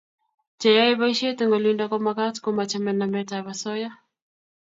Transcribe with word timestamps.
Che 0.59 0.69
yae 0.77 0.95
boishet 1.01 1.41
eng' 1.43 1.53
olindok 1.57 1.89
ko 1.91 1.97
magat 2.05 2.35
ko 2.43 2.49
machame 2.57 2.91
namet 2.93 3.29
ab 3.37 3.45
asoya 3.53 3.89